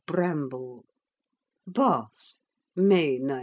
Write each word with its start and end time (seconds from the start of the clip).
BRAMBLE 0.07 0.83
BATH, 1.67 2.39
May 2.75 3.19
19. 3.19 3.39